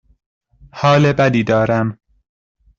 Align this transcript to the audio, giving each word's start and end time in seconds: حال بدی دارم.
حال 0.71 1.13
بدی 1.13 1.43
دارم. 1.43 1.97